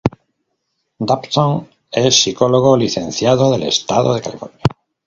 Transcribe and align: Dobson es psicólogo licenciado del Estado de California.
Dobson 0.99 1.69
es 1.91 2.15
psicólogo 2.23 2.75
licenciado 2.75 3.51
del 3.51 3.61
Estado 3.67 4.15
de 4.15 4.21
California. 4.23 4.63